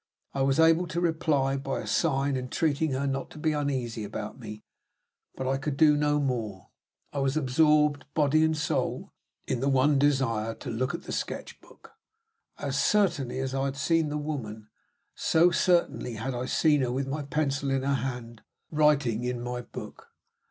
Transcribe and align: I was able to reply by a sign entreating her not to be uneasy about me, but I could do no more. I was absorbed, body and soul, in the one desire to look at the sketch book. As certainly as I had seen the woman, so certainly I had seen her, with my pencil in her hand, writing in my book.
I 0.33 0.41
was 0.41 0.59
able 0.59 0.87
to 0.87 0.99
reply 0.99 1.57
by 1.57 1.79
a 1.79 1.85
sign 1.85 2.35
entreating 2.35 2.93
her 2.93 3.05
not 3.05 3.29
to 3.29 3.37
be 3.37 3.51
uneasy 3.51 4.03
about 4.03 4.39
me, 4.39 4.63
but 5.35 5.47
I 5.47 5.57
could 5.59 5.77
do 5.77 5.95
no 5.95 6.19
more. 6.19 6.69
I 7.13 7.19
was 7.19 7.37
absorbed, 7.37 8.05
body 8.15 8.43
and 8.43 8.57
soul, 8.57 9.11
in 9.45 9.59
the 9.59 9.69
one 9.69 9.99
desire 9.99 10.55
to 10.55 10.71
look 10.71 10.95
at 10.95 11.03
the 11.03 11.11
sketch 11.11 11.61
book. 11.61 11.91
As 12.57 12.81
certainly 12.83 13.37
as 13.37 13.53
I 13.53 13.65
had 13.65 13.77
seen 13.77 14.09
the 14.09 14.17
woman, 14.17 14.69
so 15.13 15.51
certainly 15.51 16.17
I 16.17 16.31
had 16.31 16.49
seen 16.49 16.81
her, 16.81 16.91
with 16.91 17.07
my 17.07 17.21
pencil 17.21 17.69
in 17.69 17.83
her 17.83 17.93
hand, 17.93 18.41
writing 18.71 19.23
in 19.23 19.39
my 19.39 19.61
book. 19.61 20.07